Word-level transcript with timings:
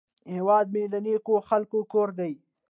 هیواد 0.35 0.65
مې 0.73 0.83
د 0.89 0.95
نیکو 1.05 1.35
خلکو 1.49 1.79
کور 1.91 2.09
دی 2.19 2.33